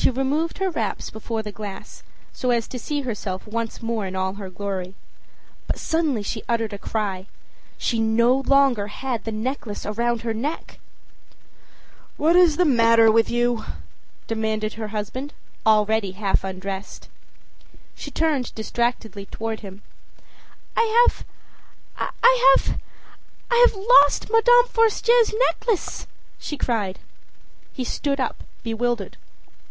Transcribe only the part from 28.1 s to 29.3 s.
up, bewildered.